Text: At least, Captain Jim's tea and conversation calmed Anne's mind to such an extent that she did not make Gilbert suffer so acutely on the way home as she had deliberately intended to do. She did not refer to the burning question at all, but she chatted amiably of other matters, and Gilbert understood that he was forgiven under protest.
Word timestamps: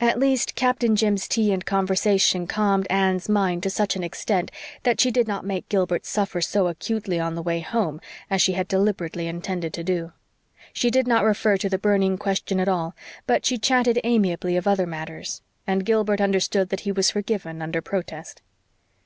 At 0.00 0.18
least, 0.18 0.54
Captain 0.54 0.96
Jim's 0.96 1.28
tea 1.28 1.52
and 1.52 1.62
conversation 1.66 2.46
calmed 2.46 2.86
Anne's 2.88 3.28
mind 3.28 3.62
to 3.64 3.68
such 3.68 3.94
an 3.94 4.02
extent 4.02 4.50
that 4.82 4.98
she 4.98 5.10
did 5.10 5.28
not 5.28 5.44
make 5.44 5.68
Gilbert 5.68 6.06
suffer 6.06 6.40
so 6.40 6.68
acutely 6.68 7.20
on 7.20 7.34
the 7.34 7.42
way 7.42 7.60
home 7.60 8.00
as 8.30 8.40
she 8.40 8.54
had 8.54 8.66
deliberately 8.66 9.26
intended 9.26 9.74
to 9.74 9.84
do. 9.84 10.12
She 10.72 10.90
did 10.90 11.06
not 11.06 11.22
refer 11.22 11.58
to 11.58 11.68
the 11.68 11.76
burning 11.76 12.16
question 12.16 12.58
at 12.58 12.66
all, 12.68 12.94
but 13.26 13.44
she 13.44 13.58
chatted 13.58 14.00
amiably 14.04 14.56
of 14.56 14.66
other 14.66 14.86
matters, 14.86 15.42
and 15.66 15.84
Gilbert 15.84 16.22
understood 16.22 16.70
that 16.70 16.80
he 16.88 16.90
was 16.92 17.10
forgiven 17.10 17.60
under 17.60 17.82
protest. 17.82 18.40